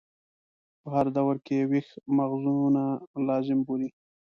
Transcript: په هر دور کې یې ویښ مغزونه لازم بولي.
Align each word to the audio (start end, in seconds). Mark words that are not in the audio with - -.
په 0.81 0.87
هر 0.95 1.05
دور 1.17 1.35
کې 1.45 1.53
یې 1.59 1.67
ویښ 1.69 1.87
مغزونه 2.17 2.83
لازم 3.27 3.59
بولي. 3.67 3.89